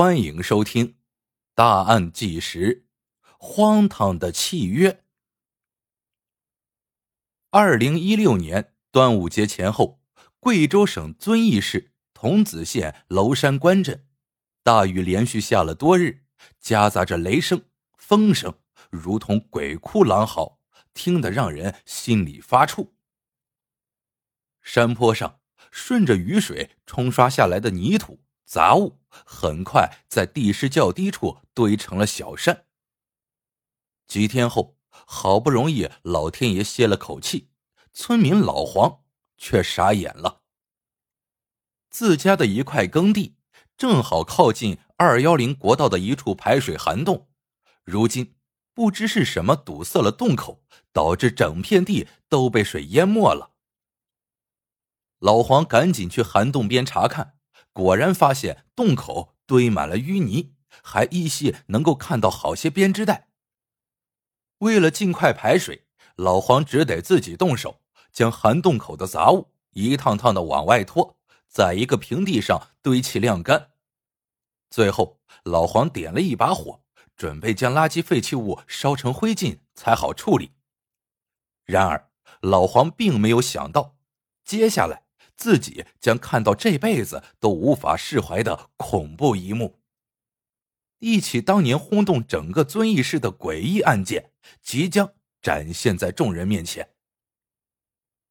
[0.00, 0.86] 欢迎收听
[1.56, 2.86] 《大案纪实：
[3.36, 4.92] 荒唐的契约》。
[7.50, 10.00] 二零一六年端午节前后，
[10.38, 14.06] 贵州省遵义市桐梓县娄山关镇，
[14.62, 16.22] 大雨连续下了多日，
[16.60, 17.64] 夹杂着雷声、
[17.96, 18.54] 风声，
[18.90, 20.60] 如同鬼哭狼嚎，
[20.94, 22.90] 听得让人心里发怵。
[24.62, 25.40] 山坡上，
[25.72, 28.20] 顺着雨水冲刷下来的泥土。
[28.48, 32.64] 杂物很快在地势较低处堆成了小山。
[34.06, 37.50] 几天后，好不容易老天爷歇了口气，
[37.92, 39.04] 村民老黄
[39.36, 40.40] 却傻眼了。
[41.90, 43.36] 自家的一块耕地
[43.76, 47.28] 正好靠近二幺零国道的一处排水涵洞，
[47.84, 48.34] 如今
[48.72, 53.52] 不知是什么堵塞了洞口，导致整片地都被水淹没了。
[55.18, 57.37] 老黄赶紧去涵洞边查看。
[57.78, 63.28] 果然发现洞口堆满了淤泥，还依稀能够看到好些编织袋。
[64.58, 73.70] 为了尽快排水，老黄只得自己动手，将涵洞口的杂物一趟趟的往外拖，在一个平地上堆起晾干。
[74.68, 76.82] 最后，老黄点了一把火，
[77.16, 80.50] 准备将垃圾废弃物烧成灰烬才好处理。
[81.64, 82.10] 然而，
[82.40, 83.94] 老黄并没有想到，
[84.44, 85.04] 接下来。
[85.38, 89.80] 自己将看到这辈子都无法释怀的恐怖一幕。
[90.98, 96.90] 一起当年轰动整个遵义市的诡异案件即将展现在众人面前。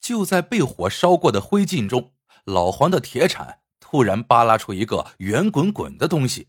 [0.00, 6.48] 就在被火烧过的灰烬中，老黄的铁铲突然扒拉出一个圆滚滚的东西，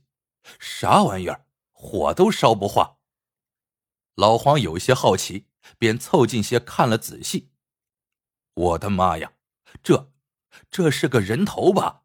[0.60, 1.46] 啥玩意儿？
[1.72, 2.98] 火都烧不化。
[4.16, 5.48] 老黄有些好奇，
[5.78, 7.52] 便凑近些看了仔细。
[8.54, 9.34] 我的妈呀，
[9.84, 10.14] 这！
[10.70, 12.04] 这是个人头吧？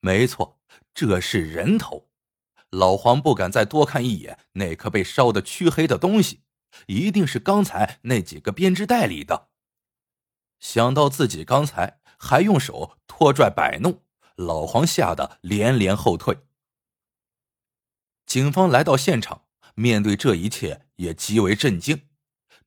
[0.00, 0.60] 没错，
[0.94, 2.08] 这是人头。
[2.70, 6.42] 老黄不敢再多看一眼那颗被烧得黢黑的东西，
[6.86, 9.48] 一定是刚才那几个编织袋里的。
[10.60, 14.02] 想到自己刚才还用手拖拽摆弄，
[14.36, 16.40] 老黄吓得连连后退。
[18.26, 22.08] 警方来到现场，面对这一切也极为震惊。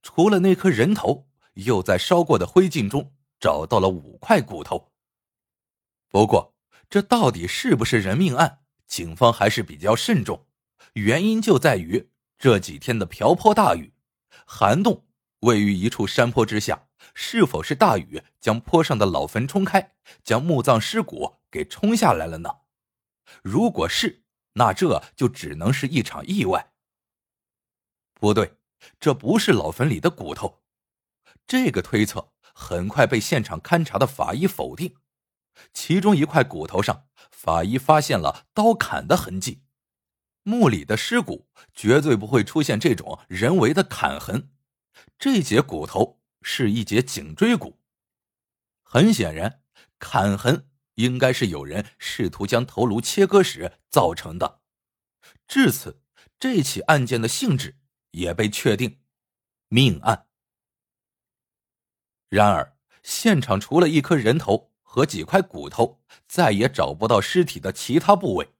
[0.01, 3.13] 除了那颗人头，又在烧过的灰烬中。
[3.41, 4.93] 找到了五块骨头。
[6.07, 6.53] 不过，
[6.89, 8.59] 这到底是不是人命案？
[8.85, 10.45] 警方还是比较慎重。
[10.93, 13.93] 原因就在于这几天的瓢泼大雨，
[14.45, 15.05] 涵洞
[15.39, 19.93] 位于一处山坡之下，是否是大雨将坡上的老坟冲开，
[20.23, 22.49] 将墓葬尸骨给冲下来了呢？
[23.41, 26.73] 如果是，那这就只能是一场意外。
[28.13, 28.57] 不对，
[28.99, 30.61] 这不是老坟里的骨头。
[31.47, 32.33] 这个推测。
[32.53, 34.95] 很快被现场勘查的法医否定，
[35.73, 39.63] 其中一块骨头上，法医发现了刀砍的痕迹。
[40.43, 44.51] 墓里的尸骨绝对不会出现这种人为的砍痕，
[45.19, 47.79] 这节骨头是一节颈椎骨。
[48.81, 49.61] 很显然，
[49.99, 54.61] 砍痕应该是有人试图将头颅切割时造成的。
[55.47, 56.01] 至此，
[56.39, 57.77] 这起案件的性质
[58.11, 58.99] 也被确定，
[59.67, 60.25] 命案。
[62.31, 65.99] 然而，现场除了一颗人头和几块骨头，
[66.29, 68.53] 再也找不到尸体的其他部位。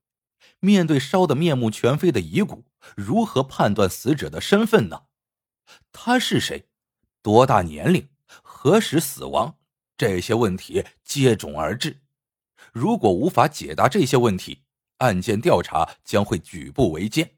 [0.59, 2.65] 面对烧得面目全非的遗骨，
[2.97, 5.03] 如何判断死者的身份呢？
[5.93, 6.67] 他是谁？
[7.21, 8.09] 多大年龄？
[8.43, 9.55] 何时死亡？
[9.95, 12.01] 这些问题接踵而至。
[12.73, 14.63] 如果无法解答这些问题，
[14.97, 17.37] 案件调查将会举步维艰。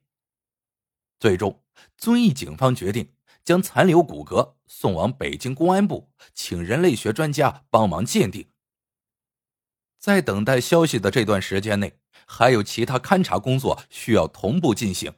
[1.20, 1.62] 最终，
[1.96, 3.14] 遵义警方决定。
[3.44, 8.50] 将残留骨骼送往北京公安部，请人类学专家帮忙鉴定。
[10.00, 15.14] 在等待消息的这段时间内，还有其他勘查工作需要同步进行。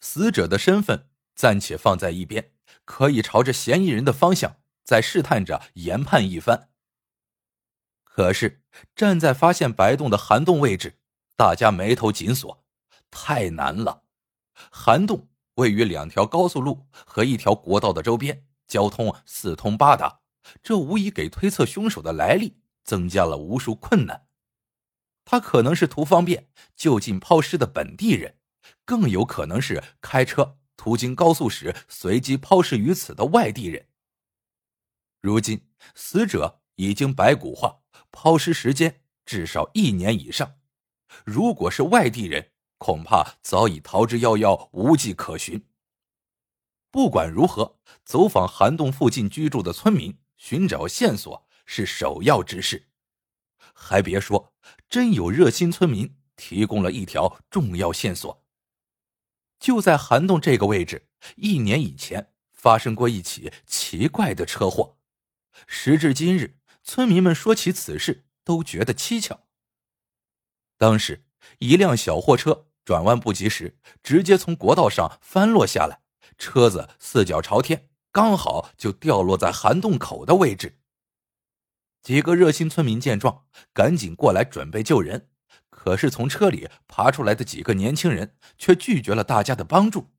[0.00, 2.52] 死者的身份暂且放在一边，
[2.84, 6.70] 可以朝着嫌疑人的方向再试探着研判一番。
[8.04, 8.62] 可是
[8.94, 10.98] 站在发现白洞的涵洞位置，
[11.36, 12.64] 大家眉头紧锁，
[13.10, 14.04] 太难了。
[14.70, 15.28] 涵洞。
[15.56, 20.20] 位于两条高速路和一条国道的周边，交通四通八达，
[20.62, 24.26] 这无疑给推测凶手的来历增加了无数困难。
[25.24, 28.36] 他可能是图方便就近抛尸的本地人，
[28.84, 33.88] 更有可能是开车途经高速时随机抛尸于此的外地人。
[35.20, 37.80] 如今死者已经白骨化，
[38.12, 40.56] 抛尸时间至少一年以上。
[41.24, 45.66] 如果是外地人，恐怕早已逃之夭夭，无迹可寻。
[46.90, 52.88] 不管如何，走访涵洞附近居住的村民，寻找线索是首要之事。
[53.74, 54.54] 还别说，
[54.88, 58.44] 真有热心村民提供了一条重要线索。
[59.58, 64.98] 就在涵洞这个位置，一年以前发生过一起奇怪的车祸。
[65.66, 69.46] 时至今日，村民们说起此事都觉得蹊跷。
[70.78, 71.25] 当时，
[71.58, 76.00] 一辆小货车转弯不及时，直接从国道上翻落下来，
[76.38, 80.78] 车子四脚朝天，刚好就掉落在涵洞口的位置。
[82.02, 85.28] 几个热心村民见状，赶紧过来准备救人。
[85.68, 90.10] 可是从车里爬出来的几个年轻人却拒绝了大家的帮助。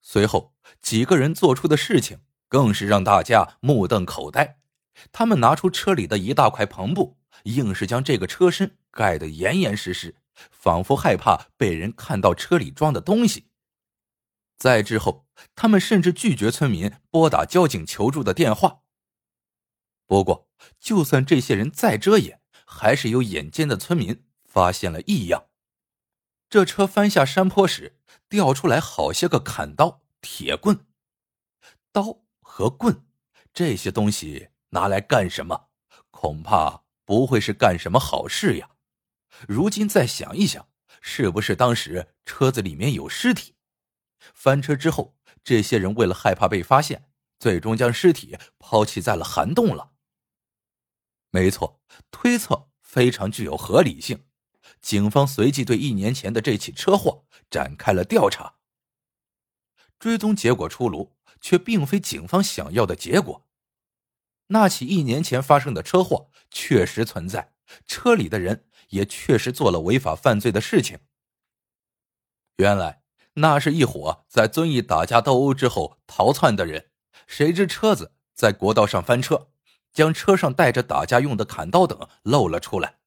[0.00, 4.60] 随后几个人做出的事情更是让大家目瞪口呆。
[5.10, 10.16] 他们拿出车里的一大块篷布，硬是将这个车身盖得严严实实，
[10.50, 13.48] 仿佛害怕被人看到车里装的东西。
[14.58, 18.82] 再之后，他们甚至拒绝村民拨打交警求助的电话。
[20.06, 20.48] 不过，
[20.78, 25.46] 就算这些人再遮掩，还是有眼尖的村民发现了异样。
[26.48, 27.96] 这车翻下山坡时，
[28.28, 30.86] 掉出来好些个砍刀、铁棍。
[31.92, 33.04] 刀和棍
[33.52, 35.68] 这些东西拿来干什么？
[36.10, 38.68] 恐怕不会是干什么好事呀。
[39.48, 40.68] 如今再想一想，
[41.00, 43.54] 是不是当时车子里面有尸体？
[44.34, 49.92] 翻车之后，这些人为了害怕被发现，最终将尸体抛弃在了涵洞了。
[51.30, 51.80] 没错，
[52.10, 54.26] 推测非常具有合理性。
[54.80, 58.56] 警方随即对一年前的这起车祸展开了调查。
[59.98, 63.46] 追踪结果出炉，却并非警方想要的结果。
[64.48, 67.52] 那起一年前发生的车祸确实存在，
[67.86, 71.00] 车里的人也确实做了违法犯罪的事情。
[72.58, 73.02] 原来
[73.34, 76.90] 那是一伙在遵义打架斗殴之后逃窜的人，
[77.26, 79.48] 谁知车子在国道上翻车。
[79.92, 83.00] 将车上带着打架用的砍刀等露了出来，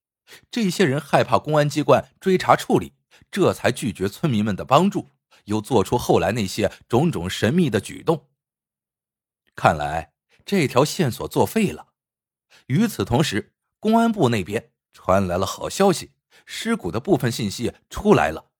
[0.51, 2.91] 这些人害怕公安机关追查处理，
[3.31, 5.07] 这才拒绝村民们的帮助，
[5.45, 8.27] 又做出后来那些种种神秘的举动。
[9.55, 10.11] 看来
[10.45, 11.93] 这条线索作废了。
[12.65, 16.11] 与此同时，公安部那边传来了好消息，
[16.45, 18.51] 尸骨的部分信息出来了。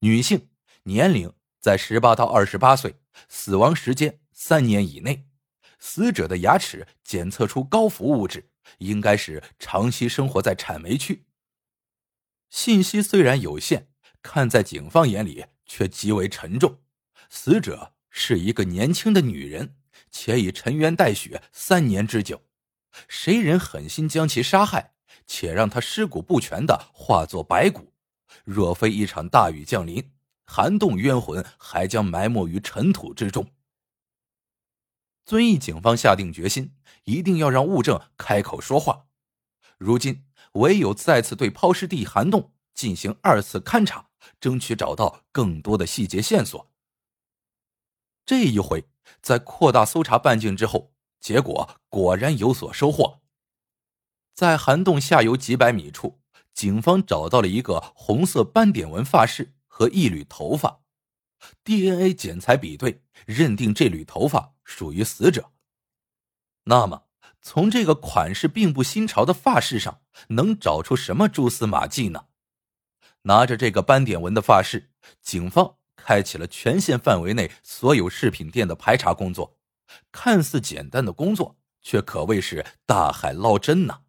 [0.00, 0.50] 女性，
[0.82, 2.96] 年龄在十八到二十八岁，
[3.28, 5.26] 死亡时间三年以内。
[5.78, 11.24] 死者的牙齿检测出高氟物质，应该是长期生活在产煤区。
[12.50, 13.88] 信息虽然有限，
[14.22, 16.82] 看在警方眼里却极为沉重。
[17.30, 19.76] 死者是一个年轻的女人，
[20.10, 22.42] 且已沉冤待雪三年之久。
[23.08, 24.91] 谁人狠心将其杀害，
[25.26, 27.92] 且让他尸骨不全的化作白骨？
[28.44, 30.12] 若非一场大雨降临，
[30.44, 33.46] 涵洞冤魂还将埋没于尘土之中。
[35.24, 36.74] 遵义警方下定决心，
[37.04, 39.06] 一定要让物证开口说话。
[39.78, 40.24] 如今，
[40.54, 44.10] 唯有再次对抛尸地涵洞进行二次勘查，
[44.40, 46.70] 争取找到更多的细节线索。
[48.26, 48.84] 这一回，
[49.20, 53.21] 在扩大搜查半径之后，结果果然有所收获。
[54.34, 56.20] 在涵洞下游几百米处，
[56.54, 60.80] 警方找到了一个红色斑点纹发饰和一缕头发。
[61.64, 65.50] DNA 检材比对，认定这缕头发属于死者。
[66.64, 67.06] 那么，
[67.40, 72.26] 从这个款式并不新潮的发饰上，能找出什么蛛丝马迹呢？
[73.22, 74.90] 拿着这个斑点纹的发饰，
[75.20, 79.58] 警方开启了全县范围内所有饰品店的排查工作。
[80.12, 84.01] 看似简单的工作，却可谓是大海捞针呐。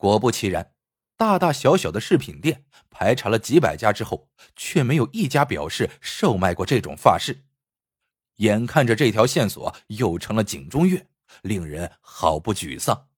[0.00, 0.72] 果不其然。
[1.14, 7.44] 大大小小的饰品店排查了几百家之后，却没有一家表示售卖过这种发饰。
[8.36, 11.08] 眼看着这条线索又成了井中月，
[11.42, 13.08] 令人好不沮丧。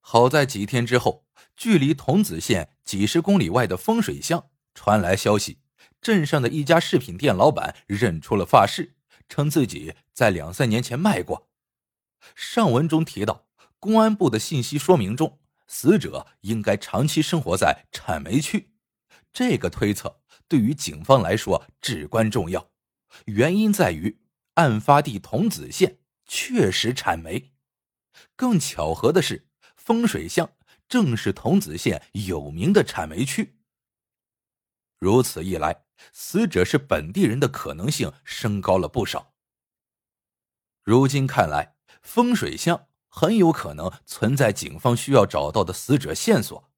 [0.00, 1.24] 好在几天之后，
[1.56, 5.60] 距离桐梓县几十公里外的风水乡传来消息，
[6.00, 8.96] 镇上的一家饰品店老板认出了发饰，
[9.28, 11.48] 称自己在两三年前卖过。
[12.34, 13.43] 上文中提到，
[13.84, 15.38] 公安部的信息说明中。
[15.66, 18.70] 死者应该长期生活在产煤区，
[19.30, 22.70] 这个推测对于警方来说至关重要。
[23.26, 24.18] 原因在于
[24.54, 27.52] 案发地桐梓县确实产煤，
[28.34, 30.50] 更巧合的是，风水乡
[30.88, 33.58] 正是桐梓县有名的产煤区。
[34.98, 39.34] 如此一来，死者是本地人的可能性升高了不少。
[40.82, 42.88] 如今看来，风水乡。
[43.16, 46.68] 很有可能存在警方需要找到的死者线索，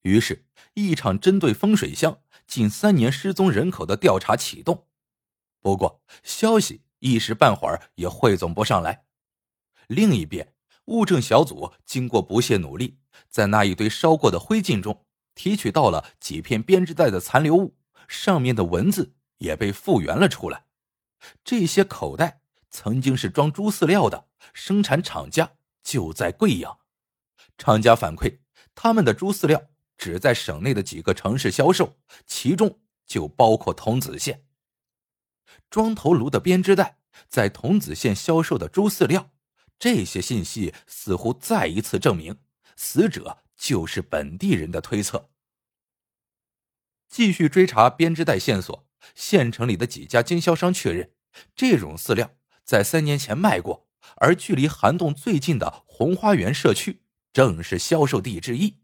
[0.00, 4.86] 于是，一场针对风水乡近三年失踪人口的调查启动。
[5.60, 9.04] 不过，消息一时半会儿也汇总不上来。
[9.88, 10.54] 另一边，
[10.86, 12.96] 物证小组经过不懈努力，
[13.28, 17.76] 在那一堆烧过的灰烬中提取到了几片编织袋的残留物，
[18.08, 20.64] 上面的文字也被复原了出来。
[21.44, 26.78] 这些口袋曾经是装猪饲料的，生产厂家就在贵阳。
[27.58, 28.38] 厂家反馈，
[28.74, 34.44] 他们的猪饲料只在省内的几个城市销售，其中就包括桐梓县。
[35.70, 39.32] 庄头炉的编织袋在桐梓县销售的猪饲料。
[39.78, 42.38] 这些信息似乎再一次证明，
[42.76, 45.28] 死者就是本地人的推测。
[47.08, 51.12] 继续追查编织袋线索，县城里的几家经销商确认，
[51.54, 52.34] 这种饲料
[52.66, 58.80] 在三年前卖过，而距离涵洞最近的红花园社区正是销售地之一。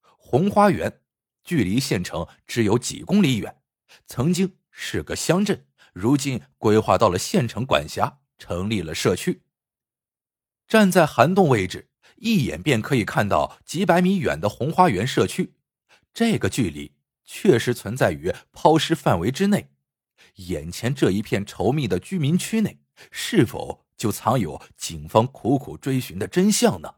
[0.00, 1.02] 红花园
[1.44, 3.60] 距离县城只有几公里远，
[4.06, 9.42] 曾经是个乡镇，如今规划到了县城管辖，成立了社区。
[10.66, 15.54] 站在涵洞位置，一眼便可以看到几百米远的红花园社区。
[16.14, 19.73] 这个距离确实存在于抛尸范围之内。
[20.36, 22.78] 眼前这一片稠密的居民区内，
[23.10, 26.96] 是否就藏有警方苦苦追寻的真相呢？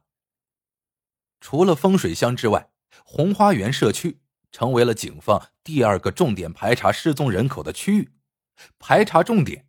[1.40, 2.70] 除了风水乡之外，
[3.04, 8.12] 红花园社区成为了警方第二个重点排查失踪人口的区域。
[8.78, 9.68] 排查重点：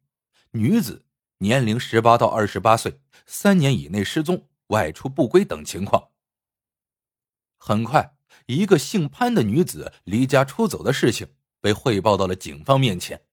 [0.52, 1.04] 女子。
[1.40, 6.10] 年龄十八到二十八岁，三年以内失踪、外出不归等情况。
[7.60, 13.27] 很快，一个姓潘的女子离家出走的事情被汇报到了警方面前。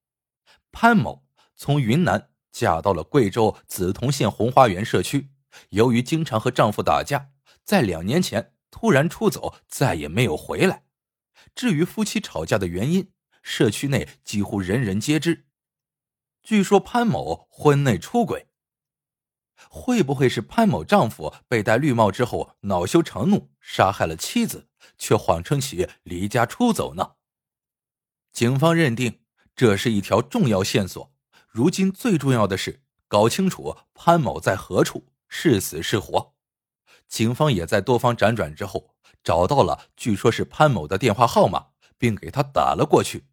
[0.77, 1.23] 潘某
[1.55, 5.29] 从云南嫁到了贵州梓潼县红花园社区，
[5.69, 7.29] 由于经常和丈夫打架，
[7.63, 10.83] 在两年前突然出走，再也没有回来。
[11.55, 13.09] 至于夫妻吵架的原因，
[13.41, 15.45] 社区内几乎人人皆知。
[16.43, 18.47] 据说潘某婚内出轨，
[19.69, 24.67] 会不会是潘某丈夫被戴绿帽之后恼羞成怒，杀害了妻子，
[24.97, 27.13] 却谎称其离家出走呢？
[28.33, 29.21] 警方认定
[29.55, 31.11] 这是一条重要线索。
[31.47, 36.33] 如今最重要的是搞清楚潘某在何处，是死是活。
[37.07, 43.25] 警方也在多方辗转之后，找到了据说是潘某的电话号码，并给他打了过去。